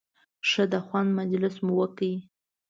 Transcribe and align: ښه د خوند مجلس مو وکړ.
ښه 0.49 0.63
د 0.73 0.75
خوند 0.85 1.09
مجلس 1.19 1.55
مو 1.65 1.73
وکړ. 1.81 2.11